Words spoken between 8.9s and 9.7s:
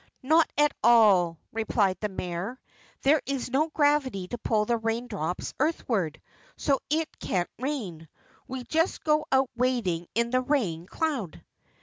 go out